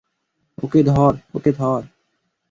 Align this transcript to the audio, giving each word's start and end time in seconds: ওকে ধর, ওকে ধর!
ওকে 0.57 0.81
ধর, 0.89 1.13
ওকে 1.33 1.51
ধর! 1.59 1.81